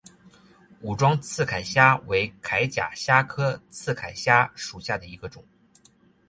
[0.81, 5.45] 武装刺铠虾为铠甲虾科刺铠虾属下的一个种。